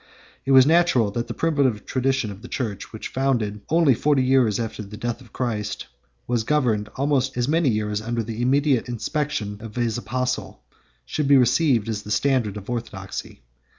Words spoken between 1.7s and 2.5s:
tradition of a